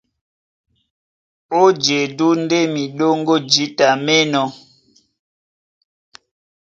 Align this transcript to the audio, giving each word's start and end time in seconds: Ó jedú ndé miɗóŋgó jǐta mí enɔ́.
Ó 1.61 1.63
jedú 1.85 2.27
ndé 2.41 2.57
miɗóŋgó 2.73 3.35
jǐta 3.51 3.87
mí 4.03 4.13
enɔ́. 4.23 4.47